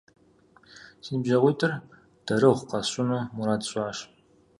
[1.03, 1.73] Си ныбжьэгъуитӏыр
[2.25, 3.97] дарэгъу къэсщӀыну мурад сщӀащ.